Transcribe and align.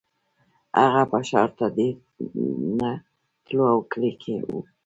هغه 0.79 1.03
به 1.09 1.19
ښار 1.29 1.49
ته 1.57 1.65
ډېر 1.77 1.95
نه 2.79 2.91
تلو 3.45 3.63
او 3.73 3.79
کلي 3.91 4.11
کې 4.21 4.33
و 4.47 4.49